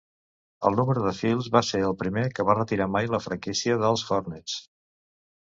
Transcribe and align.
El 0.69 0.77
número 0.79 1.03
de 1.07 1.11
Phills 1.17 1.49
va 1.57 1.61
ser 1.67 1.83
el 1.89 1.93
primer 1.99 2.25
que 2.39 2.45
va 2.49 2.57
retirar 2.61 2.89
mai 2.97 3.13
la 3.17 3.23
franquícia 3.27 3.79
dels 3.85 4.07
Hornets. 4.17 4.57